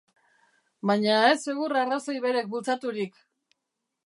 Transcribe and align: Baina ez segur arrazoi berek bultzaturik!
Baina 0.91 1.19
ez 1.33 1.37
segur 1.49 1.77
arrazoi 1.83 2.19
berek 2.27 2.51
bultzaturik! 2.55 3.23